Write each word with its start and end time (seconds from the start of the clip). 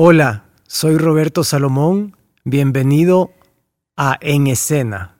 Hola, 0.00 0.44
soy 0.68 0.96
Roberto 0.96 1.42
Salomón. 1.42 2.16
Bienvenido 2.44 3.32
a 3.96 4.16
En 4.20 4.46
Escena. 4.46 5.16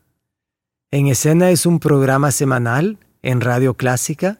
En 0.92 1.08
Escena 1.08 1.50
es 1.50 1.66
un 1.66 1.80
programa 1.80 2.30
semanal 2.30 2.96
en 3.22 3.40
Radio 3.40 3.74
Clásica 3.74 4.38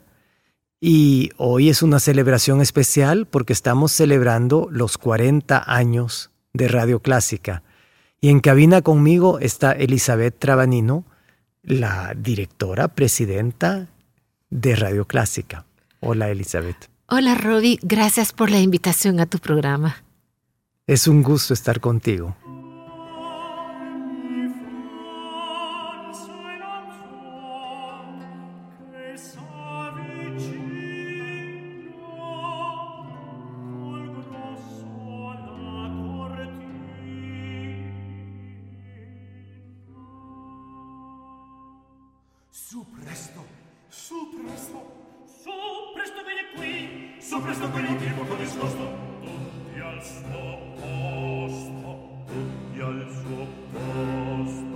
y 0.80 1.30
hoy 1.38 1.70
es 1.70 1.82
una 1.82 1.98
celebración 1.98 2.60
especial 2.60 3.26
porque 3.26 3.52
estamos 3.52 3.90
celebrando 3.90 4.68
los 4.70 4.96
40 4.96 5.60
años 5.66 6.30
de 6.52 6.68
Radio 6.68 7.00
Clásica. 7.00 7.64
Y 8.20 8.28
en 8.28 8.38
cabina 8.38 8.80
conmigo 8.82 9.40
está 9.40 9.72
Elizabeth 9.72 10.38
Trabanino, 10.38 11.04
la 11.64 12.14
directora, 12.16 12.86
presidenta 12.86 13.88
de 14.50 14.76
Radio 14.76 15.04
Clásica. 15.04 15.66
Hola 15.98 16.30
Elizabeth. 16.30 16.88
Hola 17.08 17.34
Robbie, 17.34 17.80
gracias 17.82 18.32
por 18.32 18.52
la 18.52 18.60
invitación 18.60 19.18
a 19.18 19.26
tu 19.26 19.40
programa. 19.40 20.04
Es 20.88 21.06
un 21.06 21.22
gusto 21.22 21.52
estar 21.52 21.80
contigo. 21.80 22.34
Su 42.50 42.86
presto, 42.92 43.44
su 43.90 44.30
presto, 44.30 44.82
su 45.26 45.50
presto 45.94 46.24
viene 46.24 46.50
qui, 46.56 47.20
su 47.20 47.42
presto 47.42 47.64
il 47.78 47.98
tipo 47.98 48.24
con 48.24 48.38
discosto, 48.38 49.07
al 49.80 50.02
suo 50.02 50.58
posto, 50.80 52.24
tutti 52.26 52.80
al 52.80 53.06
suo 53.10 53.46
posto, 53.72 54.67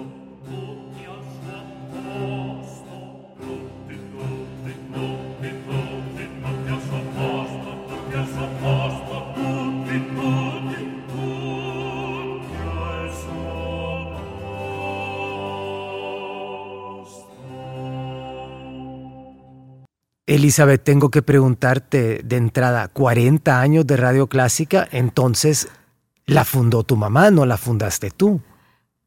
Elizabeth, 20.26 20.82
tengo 20.84 21.10
que 21.10 21.22
preguntarte 21.22 22.20
de 22.24 22.36
entrada, 22.36 22.88
40 22.88 23.60
años 23.60 23.86
de 23.86 23.96
Radio 23.96 24.28
Clásica, 24.28 24.88
entonces 24.92 25.68
la 26.26 26.44
fundó 26.44 26.84
tu 26.84 26.96
mamá, 26.96 27.30
no 27.30 27.44
la 27.46 27.56
fundaste 27.56 28.10
tú. 28.10 28.40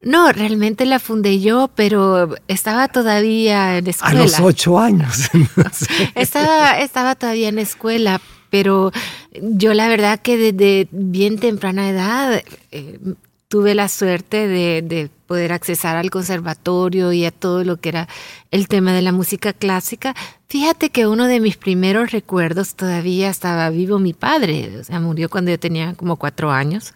No, 0.02 0.30
realmente 0.30 0.84
la 0.84 1.00
fundé 1.00 1.40
yo, 1.40 1.70
pero 1.74 2.34
estaba 2.48 2.88
todavía 2.88 3.78
en 3.78 3.86
A 3.86 3.90
escuela. 3.90 4.22
los 4.22 4.40
ocho 4.40 4.78
años. 4.78 5.30
Estaba, 6.14 6.78
estaba 6.80 7.14
todavía 7.14 7.48
en 7.48 7.58
escuela, 7.58 8.20
pero 8.50 8.92
yo 9.40 9.72
la 9.74 9.88
verdad 9.88 10.20
que 10.20 10.36
desde 10.36 10.88
bien 10.92 11.38
temprana 11.38 11.88
edad 11.88 12.42
eh, 12.70 12.98
tuve 13.48 13.74
la 13.74 13.88
suerte 13.88 14.46
de, 14.46 14.82
de 14.82 15.10
poder 15.26 15.52
accesar 15.52 15.96
al 15.96 16.10
conservatorio 16.10 17.12
y 17.12 17.24
a 17.24 17.30
todo 17.30 17.64
lo 17.64 17.78
que 17.78 17.90
era 17.90 18.08
el 18.50 18.68
tema 18.68 18.92
de 18.92 19.02
la 19.02 19.12
música 19.12 19.52
clásica. 19.52 20.14
Fíjate 20.48 20.90
que 20.90 21.06
uno 21.06 21.26
de 21.26 21.40
mis 21.40 21.56
primeros 21.56 22.12
recuerdos 22.12 22.74
todavía 22.74 23.28
estaba 23.28 23.68
vivo 23.70 23.98
mi 23.98 24.12
padre, 24.12 24.78
o 24.80 24.84
sea, 24.84 25.00
murió 25.00 25.28
cuando 25.28 25.50
yo 25.50 25.58
tenía 25.58 25.94
como 25.94 26.16
cuatro 26.16 26.50
años, 26.52 26.94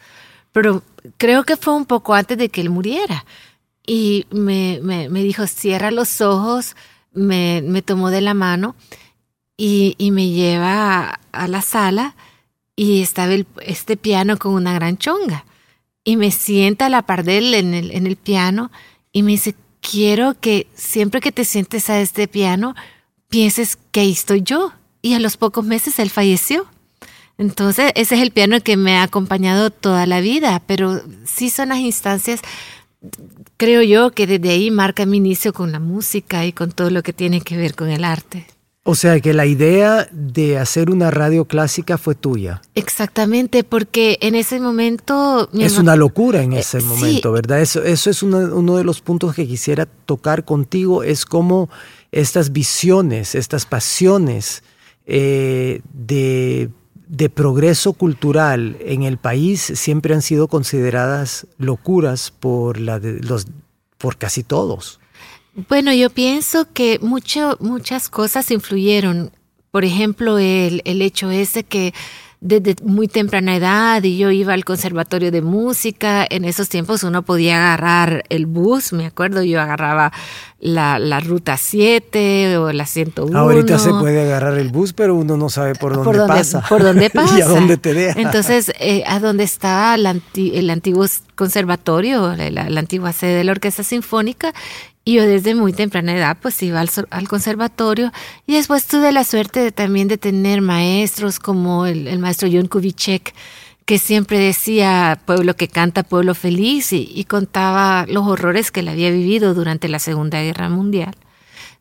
pero 0.52 0.82
creo 1.16 1.44
que 1.44 1.56
fue 1.56 1.74
un 1.74 1.86
poco 1.86 2.14
antes 2.14 2.38
de 2.38 2.48
que 2.48 2.60
él 2.60 2.70
muriera. 2.70 3.24
Y 3.86 4.26
me, 4.30 4.78
me, 4.82 5.08
me 5.08 5.22
dijo, 5.22 5.46
cierra 5.46 5.90
los 5.90 6.20
ojos, 6.20 6.76
me, 7.12 7.62
me 7.66 7.82
tomó 7.82 8.10
de 8.10 8.20
la 8.20 8.34
mano 8.34 8.76
y, 9.56 9.94
y 9.98 10.10
me 10.12 10.28
lleva 10.28 11.18
a, 11.32 11.48
la 11.48 11.60
sala 11.62 12.14
y 12.76 13.02
estaba 13.02 13.34
el- 13.34 13.46
este 13.62 13.96
piano 13.96 14.38
con 14.38 14.54
una 14.54 14.74
gran 14.74 14.96
chonga. 14.96 15.44
Y 16.04 16.16
me 16.16 16.30
sienta 16.30 16.86
a 16.86 16.90
la 16.90 17.02
par 17.02 17.24
de 17.24 17.38
él 17.38 17.54
en 17.54 17.74
el, 17.74 17.90
en 17.90 18.06
el 18.06 18.16
piano 18.16 18.70
y 19.12 19.22
me 19.22 19.32
dice, 19.32 19.54
quiero 19.80 20.38
que 20.38 20.66
siempre 20.74 21.20
que 21.20 21.32
te 21.32 21.44
sientes 21.44 21.90
a 21.90 22.00
este 22.00 22.28
piano, 22.28 22.74
pienses 23.28 23.78
que 23.92 24.00
ahí 24.00 24.12
estoy 24.12 24.42
yo. 24.42 24.72
Y 25.02 25.14
a 25.14 25.20
los 25.20 25.36
pocos 25.36 25.64
meses 25.64 25.98
él 25.98 26.10
falleció. 26.10 26.66
Entonces, 27.38 27.92
ese 27.94 28.16
es 28.16 28.20
el 28.20 28.32
piano 28.32 28.60
que 28.60 28.76
me 28.76 28.98
ha 28.98 29.02
acompañado 29.02 29.70
toda 29.70 30.06
la 30.06 30.20
vida, 30.20 30.62
pero 30.66 31.00
sí 31.24 31.48
son 31.48 31.70
las 31.70 31.78
instancias, 31.78 32.42
creo 33.56 33.80
yo, 33.80 34.10
que 34.10 34.26
desde 34.26 34.50
ahí 34.50 34.70
marca 34.70 35.06
mi 35.06 35.16
inicio 35.16 35.54
con 35.54 35.72
la 35.72 35.80
música 35.80 36.44
y 36.44 36.52
con 36.52 36.70
todo 36.70 36.90
lo 36.90 37.02
que 37.02 37.14
tiene 37.14 37.40
que 37.40 37.56
ver 37.56 37.74
con 37.74 37.88
el 37.88 38.04
arte. 38.04 38.46
O 38.90 38.94
sea 38.94 39.20
que 39.20 39.32
la 39.32 39.46
idea 39.46 40.08
de 40.12 40.58
hacer 40.58 40.90
una 40.90 41.10
radio 41.10 41.44
clásica 41.44 41.96
fue 41.98 42.14
tuya. 42.14 42.60
Exactamente, 42.74 43.64
porque 43.64 44.18
en 44.20 44.34
ese 44.34 44.58
momento... 44.60 45.48
Es 45.52 45.78
una 45.78 45.96
locura 45.96 46.42
en 46.42 46.52
ese 46.54 46.78
Eh, 46.78 46.80
sí. 46.80 46.86
momento, 46.86 47.32
¿verdad? 47.32 47.60
Eso, 47.60 47.82
eso 47.82 48.10
es 48.10 48.22
una- 48.22 48.52
uno 48.54 48.76
de 48.76 48.84
los 48.84 49.00
puntos 49.00 49.34
que 49.34 49.46
quisiera 49.46 49.86
tocar 49.86 50.44
contigo, 50.44 51.02
es 51.02 51.24
cómo 51.24 51.68
estas 52.12 52.52
visiones, 52.52 53.34
estas 53.34 53.64
pasiones 53.66 54.62
eh, 55.06 55.80
de, 55.92 56.68
de 57.08 57.30
progreso 57.30 57.92
cultural 57.94 58.76
en 58.80 59.02
el 59.04 59.16
país 59.18 59.60
siempre 59.74 60.14
han 60.14 60.22
sido 60.22 60.46
consideradas 60.48 61.46
locuras 61.58 62.30
por, 62.30 62.78
la 62.78 63.00
de- 63.00 63.20
los, 63.20 63.46
por 63.98 64.16
casi 64.16 64.42
todos. 64.42 64.98
Bueno, 65.68 65.92
yo 65.92 66.10
pienso 66.10 66.66
que 66.72 66.98
mucho, 67.02 67.56
muchas 67.60 68.08
cosas 68.08 68.50
influyeron. 68.50 69.30
Por 69.70 69.84
ejemplo, 69.84 70.38
el, 70.38 70.82
el 70.84 71.02
hecho 71.02 71.30
ese 71.30 71.64
que 71.64 71.92
desde 72.42 72.74
muy 72.82 73.06
temprana 73.06 73.54
edad 73.54 74.02
y 74.02 74.16
yo 74.16 74.30
iba 74.30 74.54
al 74.54 74.64
conservatorio 74.64 75.30
de 75.30 75.42
música, 75.42 76.26
en 76.28 76.46
esos 76.46 76.70
tiempos 76.70 77.02
uno 77.02 77.22
podía 77.22 77.56
agarrar 77.58 78.24
el 78.30 78.46
bus, 78.46 78.94
me 78.94 79.04
acuerdo, 79.04 79.42
yo 79.42 79.60
agarraba 79.60 80.10
la, 80.58 80.98
la 80.98 81.20
ruta 81.20 81.58
7 81.58 82.56
o 82.56 82.72
la 82.72 82.86
101. 82.86 83.38
Ahorita 83.38 83.78
se 83.78 83.90
puede 83.90 84.22
agarrar 84.22 84.56
el 84.58 84.70
bus, 84.70 84.94
pero 84.94 85.14
uno 85.16 85.36
no 85.36 85.50
sabe 85.50 85.74
por 85.74 85.92
dónde, 85.92 86.04
por 86.06 86.16
dónde, 86.16 86.34
pasa. 86.34 86.64
Por 86.66 86.82
dónde 86.82 87.10
pasa. 87.10 87.38
y 87.38 87.42
a 87.42 87.46
dónde 87.46 87.76
te 87.76 87.92
deja. 87.92 88.18
Entonces, 88.20 88.72
eh, 88.80 89.04
a 89.06 89.20
dónde 89.20 89.44
está 89.44 89.94
la 89.98 90.10
anti- 90.10 90.52
el 90.54 90.70
antiguo 90.70 91.04
conservatorio, 91.34 92.34
la, 92.36 92.50
la- 92.50 92.70
la 92.70 92.80
antigua 92.80 93.12
sede 93.12 93.34
de 93.36 93.44
la 93.44 93.52
Orquesta 93.52 93.82
Sinfónica. 93.82 94.54
Y 95.04 95.14
yo 95.14 95.26
desde 95.26 95.54
muy 95.54 95.72
temprana 95.72 96.14
edad 96.14 96.36
pues 96.40 96.62
iba 96.62 96.80
al, 96.80 96.90
al 97.10 97.28
conservatorio. 97.28 98.12
Y 98.46 98.54
después 98.54 98.86
tuve 98.86 99.12
la 99.12 99.24
suerte 99.24 99.60
de, 99.60 99.72
también 99.72 100.08
de 100.08 100.18
tener 100.18 100.60
maestros 100.60 101.38
como 101.38 101.86
el, 101.86 102.18
maestro 102.18 102.48
John 102.52 102.66
Kubitschek, 102.66 103.34
que 103.86 103.98
siempre 103.98 104.38
decía 104.38 105.20
pueblo 105.24 105.56
que 105.56 105.68
canta, 105.68 106.02
pueblo 106.02 106.34
feliz 106.34 106.92
y, 106.92 107.24
contaba 107.24 108.06
los 108.08 108.26
horrores 108.26 108.70
que 108.70 108.80
él 108.80 108.88
había 108.88 109.10
vivido 109.10 109.54
durante 109.54 109.88
la 109.88 109.98
Segunda 109.98 110.40
Guerra 110.42 110.68
Mundial 110.68 111.14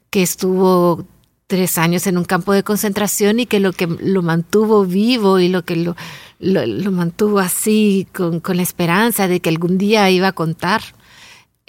que 0.09 0.23
estuvo 0.23 1.05
tres 1.45 1.77
años 1.77 2.07
en 2.07 2.17
un 2.17 2.25
campo 2.25 2.53
de 2.53 2.63
concentración 2.63 3.39
y 3.39 3.45
que 3.45 3.59
lo 3.59 3.73
que 3.73 3.87
lo 3.87 4.21
mantuvo 4.21 4.85
vivo 4.85 5.39
y 5.39 5.49
lo 5.49 5.63
que 5.65 5.75
lo, 5.75 5.95
lo 6.39 6.91
mantuvo 6.91 7.39
así 7.39 8.07
con, 8.13 8.39
con 8.39 8.57
la 8.57 8.63
esperanza 8.63 9.27
de 9.27 9.39
que 9.39 9.49
algún 9.49 9.77
día 9.77 10.09
iba 10.09 10.29
a 10.29 10.31
contar 10.31 10.81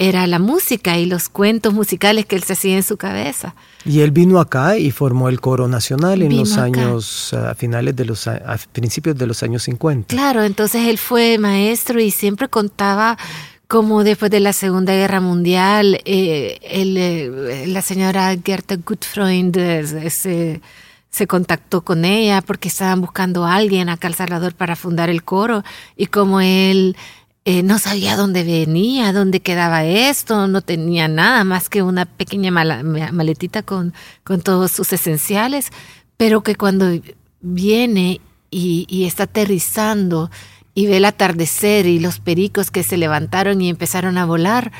era 0.00 0.26
la 0.26 0.38
música 0.38 0.96
y 0.96 1.04
los 1.04 1.28
cuentos 1.28 1.74
musicales 1.74 2.24
que 2.24 2.34
él 2.34 2.42
se 2.42 2.54
hacía 2.54 2.74
en 2.74 2.82
su 2.82 2.96
cabeza. 2.96 3.54
Y 3.84 4.00
él 4.00 4.12
vino 4.12 4.40
acá 4.40 4.78
y 4.78 4.90
formó 4.92 5.28
el 5.28 5.42
coro 5.42 5.68
nacional 5.68 6.22
en 6.22 6.38
los 6.38 6.56
años, 6.56 7.34
a 7.34 7.54
finales 7.54 7.94
de 7.96 8.06
los, 8.06 8.26
a 8.26 8.58
principios 8.72 9.18
de 9.18 9.26
los 9.26 9.42
años 9.42 9.64
50. 9.64 10.16
Claro, 10.16 10.42
entonces 10.42 10.88
él 10.88 10.96
fue 10.96 11.36
maestro 11.36 12.00
y 12.00 12.10
siempre 12.10 12.48
contaba 12.48 13.18
cómo 13.68 14.02
después 14.02 14.30
de 14.30 14.40
la 14.40 14.54
Segunda 14.54 14.94
Guerra 14.94 15.20
Mundial, 15.20 16.00
eh, 16.06 16.58
eh, 16.62 17.64
la 17.66 17.82
señora 17.82 18.34
Gerta 18.42 18.76
Gutfreund 18.76 19.54
eh, 19.58 20.10
se, 20.10 20.62
se, 21.10 21.26
contactó 21.26 21.82
con 21.82 22.06
ella 22.06 22.40
porque 22.40 22.68
estaban 22.68 23.02
buscando 23.02 23.44
a 23.44 23.54
alguien 23.54 23.90
acá 23.90 24.08
al 24.08 24.14
Salvador 24.14 24.54
para 24.54 24.76
fundar 24.76 25.10
el 25.10 25.24
coro 25.24 25.62
y 25.94 26.06
como 26.06 26.40
él 26.40 26.96
no 27.62 27.78
sabía 27.78 28.16
dónde 28.16 28.44
venía, 28.44 29.12
dónde 29.12 29.40
quedaba 29.40 29.84
esto, 29.84 30.46
no 30.48 30.62
tenía 30.62 31.08
nada 31.08 31.44
más 31.44 31.68
que 31.68 31.82
una 31.82 32.06
pequeña 32.06 32.50
maletita 32.50 33.62
con, 33.62 33.94
con 34.24 34.40
todos 34.40 34.72
sus 34.72 34.92
esenciales, 34.92 35.70
pero 36.16 36.42
que 36.42 36.54
cuando 36.54 36.86
viene 37.40 38.20
y, 38.50 38.86
y 38.88 39.04
está 39.04 39.24
aterrizando, 39.24 40.30
y 40.74 40.86
ve 40.86 40.98
el 40.98 41.04
atardecer 41.04 41.86
y 41.86 41.98
los 41.98 42.20
pericos 42.20 42.70
que 42.70 42.82
se 42.82 42.96
levantaron 42.96 43.60
y 43.60 43.68
empezaron 43.68 44.18
a 44.18 44.24
volar, 44.24 44.72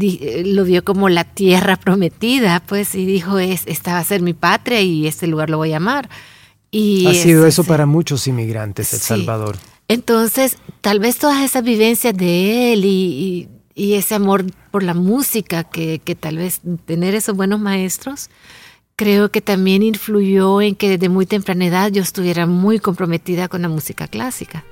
eh, 0.00 0.42
lo 0.46 0.64
vio 0.64 0.84
como 0.84 1.08
la 1.08 1.24
tierra 1.24 1.76
prometida, 1.76 2.62
pues, 2.66 2.94
y 2.94 3.04
dijo, 3.04 3.38
es, 3.38 3.62
esta 3.66 3.94
va 3.94 3.98
a 3.98 4.04
ser 4.04 4.22
mi 4.22 4.32
patria 4.32 4.80
y 4.80 5.06
este 5.06 5.26
lugar 5.26 5.50
lo 5.50 5.58
voy 5.58 5.72
a 5.72 5.76
amar. 5.78 6.08
Y 6.70 7.06
ha 7.06 7.14
sido 7.14 7.46
eso 7.46 7.64
para 7.64 7.84
muchos 7.84 8.26
inmigrantes, 8.26 8.94
El 8.94 9.00
Salvador. 9.00 9.58
Entonces, 9.92 10.56
tal 10.80 11.00
vez 11.00 11.18
todas 11.18 11.42
esas 11.42 11.62
vivencias 11.62 12.16
de 12.16 12.72
él 12.72 12.84
y, 12.86 13.48
ese 13.74 14.14
amor 14.14 14.46
por 14.70 14.82
la 14.82 14.94
música, 14.94 15.64
que 15.64 16.16
tal 16.18 16.38
vez 16.38 16.62
tener 16.86 17.14
esos 17.14 17.36
buenos 17.36 17.60
maestros, 17.60 18.30
creo 18.96 19.30
que 19.30 19.42
también 19.42 19.82
influyó 19.82 20.62
en 20.62 20.76
que 20.76 20.88
desde 20.88 21.10
muy 21.10 21.26
temprana 21.26 21.66
edad 21.66 21.90
yo 21.90 22.02
estuviera 22.02 22.46
muy 22.46 22.78
comprometida 22.78 23.48
con 23.48 23.60
la 23.60 23.68
música 23.68 24.08
clásica. 24.08 24.64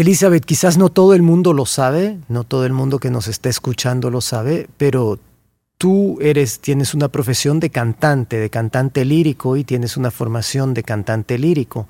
Elizabeth, 0.00 0.44
quizás 0.44 0.78
no 0.78 0.88
todo 0.88 1.14
el 1.14 1.22
mundo 1.22 1.52
lo 1.52 1.66
sabe, 1.66 2.18
no 2.28 2.44
todo 2.44 2.64
el 2.64 2.72
mundo 2.72 2.98
que 2.98 3.10
nos 3.10 3.28
está 3.28 3.48
escuchando 3.48 4.10
lo 4.10 4.20
sabe, 4.20 4.68
pero 4.78 5.18
tú 5.76 6.18
eres, 6.20 6.60
tienes 6.60 6.94
una 6.94 7.08
profesión 7.08 7.60
de 7.60 7.70
cantante, 7.70 8.38
de 8.38 8.50
cantante 8.50 9.04
lírico 9.04 9.56
y 9.56 9.64
tienes 9.64 9.96
una 9.96 10.10
formación 10.10 10.74
de 10.74 10.82
cantante 10.82 11.38
lírico. 11.38 11.86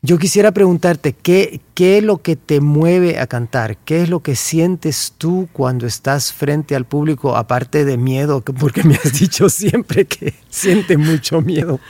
Yo 0.00 0.18
quisiera 0.18 0.52
preguntarte, 0.52 1.12
¿qué, 1.12 1.60
¿qué 1.74 1.98
es 1.98 2.04
lo 2.04 2.18
que 2.18 2.36
te 2.36 2.60
mueve 2.60 3.18
a 3.18 3.26
cantar? 3.26 3.76
¿Qué 3.78 4.02
es 4.02 4.08
lo 4.08 4.20
que 4.20 4.36
sientes 4.36 5.14
tú 5.18 5.48
cuando 5.52 5.86
estás 5.86 6.32
frente 6.32 6.76
al 6.76 6.84
público, 6.84 7.36
aparte 7.36 7.84
de 7.84 7.96
miedo, 7.96 8.40
porque 8.60 8.84
me 8.84 8.94
has 8.94 9.18
dicho 9.18 9.48
siempre 9.48 10.04
que 10.06 10.34
siente 10.48 10.96
mucho 10.96 11.40
miedo? 11.40 11.80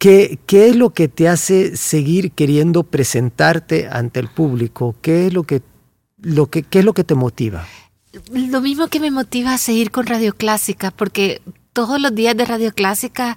¿Qué, 0.00 0.38
¿Qué, 0.46 0.70
es 0.70 0.76
lo 0.76 0.94
que 0.94 1.08
te 1.08 1.28
hace 1.28 1.76
seguir 1.76 2.32
queriendo 2.32 2.84
presentarte 2.84 3.86
ante 3.86 4.18
el 4.18 4.28
público? 4.28 4.96
¿Qué 5.02 5.26
es 5.26 5.34
lo 5.34 5.42
que, 5.42 5.60
lo 6.22 6.46
que, 6.46 6.62
qué 6.62 6.78
es 6.78 6.86
lo 6.86 6.94
que 6.94 7.04
te 7.04 7.14
motiva? 7.14 7.66
Lo 8.32 8.62
mismo 8.62 8.88
que 8.88 8.98
me 8.98 9.10
motiva 9.10 9.52
a 9.52 9.58
seguir 9.58 9.90
con 9.90 10.06
Radio 10.06 10.34
Clásica, 10.34 10.90
porque 10.90 11.42
todos 11.74 12.00
los 12.00 12.14
días 12.14 12.34
de 12.34 12.46
Radio 12.46 12.72
Clásica 12.72 13.36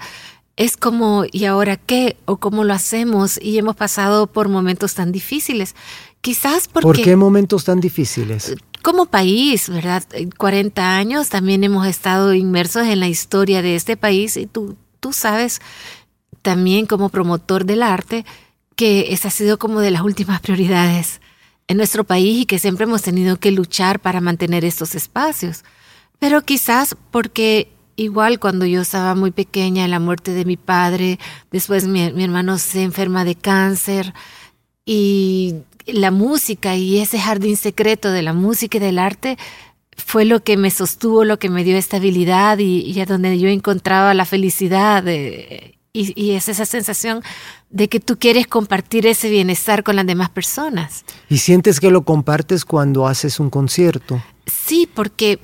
es 0.56 0.78
como, 0.78 1.26
¿y 1.30 1.44
ahora 1.44 1.76
qué? 1.76 2.16
¿O 2.24 2.38
cómo 2.38 2.64
lo 2.64 2.74
hacemos? 2.74 3.38
Y 3.42 3.58
hemos 3.58 3.76
pasado 3.76 4.28
por 4.28 4.48
momentos 4.48 4.94
tan 4.94 5.12
difíciles. 5.12 5.76
Quizás 6.22 6.70
porque... 6.70 6.88
¿Por 6.88 7.02
qué 7.02 7.18
momentos 7.18 7.66
tan 7.66 7.82
difíciles? 7.82 8.56
Como 8.82 9.08
país, 9.08 9.68
¿verdad? 9.68 10.06
40 10.38 10.96
años 10.96 11.28
también 11.28 11.66
hemos 11.66 11.86
estado 11.88 12.34
inmersos 12.34 12.88
en 12.88 13.02
la 13.02 13.10
historia 13.10 13.62
de 13.62 13.76
este 13.76 13.98
país 13.98 14.38
y 14.38 14.46
tú, 14.46 14.78
tú 15.02 15.12
sabes 15.12 15.60
también 16.44 16.86
como 16.86 17.10
promotor 17.10 17.66
del 17.66 17.82
arte 17.82 18.26
que 18.76 19.14
esa 19.14 19.30
ha 19.30 19.32
sido 19.32 19.58
como 19.58 19.80
de 19.80 19.92
las 19.92 20.02
últimas 20.02 20.42
prioridades 20.42 21.22
en 21.68 21.78
nuestro 21.78 22.04
país 22.04 22.42
y 22.42 22.46
que 22.46 22.60
siempre 22.60 22.84
hemos 22.84 23.02
tenido 23.02 23.40
que 23.40 23.52
luchar 23.52 24.00
para 24.00 24.22
mantener 24.22 24.66
estos 24.66 24.96
espacios. 24.96 25.64
Pero 26.20 26.42
quizás 26.42 26.96
porque 27.12 27.72
igual 27.96 28.40
cuando 28.40 28.66
yo 28.66 28.82
estaba 28.82 29.16
muy 29.16 29.32
pequeña, 29.32 29.88
la 29.88 30.00
muerte 30.00 30.34
de 30.34 30.46
mi 30.46 30.58
padre, 30.58 31.20
después 31.52 31.88
mi, 31.88 32.12
mi 32.12 32.24
hermano 32.24 32.58
se 32.58 32.84
enferma 32.84 33.24
de 33.24 33.36
cáncer 33.36 34.14
y 34.86 35.56
la 35.86 36.12
música 36.12 36.76
y 36.76 37.00
ese 37.00 37.20
jardín 37.20 37.58
secreto 37.58 38.12
de 38.12 38.22
la 38.22 38.34
música 38.34 38.78
y 38.78 38.82
del 38.82 39.00
arte 39.00 39.38
fue 39.96 40.26
lo 40.26 40.44
que 40.44 40.58
me 40.58 40.72
sostuvo, 40.72 41.24
lo 41.24 41.40
que 41.40 41.50
me 41.50 41.64
dio 41.64 41.78
estabilidad 41.78 42.58
y, 42.58 42.80
y 42.82 43.00
a 43.00 43.06
donde 43.06 43.38
yo 43.40 43.48
encontraba 43.48 44.14
la 44.14 44.26
felicidad 44.26 45.04
de, 45.04 45.78
y, 45.94 46.32
es 46.32 46.50
esa 46.50 46.66
sensación 46.66 47.22
de 47.70 47.88
que 47.88 48.00
tú 48.00 48.18
quieres 48.18 48.48
compartir 48.48 49.06
ese 49.06 49.30
bienestar 49.30 49.84
con 49.84 49.96
las 49.96 50.08
demás 50.08 50.30
personas. 50.30 51.06
¿Y 51.30 51.38
sientes 51.38 51.80
que 51.80 51.92
lo 51.92 52.04
compartes 52.04 52.66
cuando 52.66 53.06
haces 53.08 53.40
un 53.40 53.52
concierto? 53.52 54.22
Sí, 54.48 54.90
porque... 54.92 55.40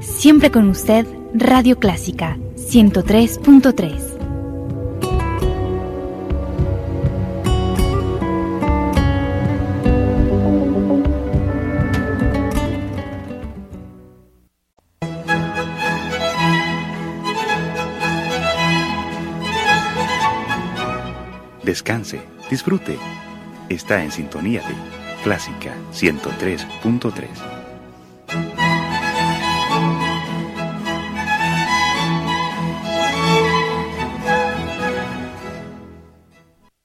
Siempre 0.00 0.50
con 0.50 0.68
usted, 0.68 1.06
Radio 1.32 1.78
Clásica 1.78 2.36
103.3. 2.56 4.09
Descanse, 21.62 22.20
disfrute. 22.48 22.98
Está 23.68 24.02
en 24.02 24.10
sintonía 24.10 24.60
de 24.62 24.74
Clásica 25.22 25.74
103.3. 25.92 27.59